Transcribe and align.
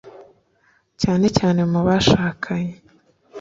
cyane 1.01 1.25
cyane 1.37 1.61
mu 1.71 1.79
bashakanye 1.87 2.73